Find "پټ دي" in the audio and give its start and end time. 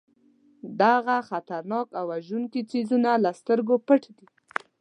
3.87-4.27